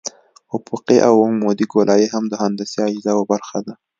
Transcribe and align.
افقي 0.57 0.97
او 1.07 1.13
عمودي 1.27 1.65
ګولایي 1.73 2.07
هم 2.13 2.23
د 2.29 2.33
هندسي 2.43 2.79
اجزاوو 2.89 3.29
برخه 3.31 3.59
ده 3.65 3.73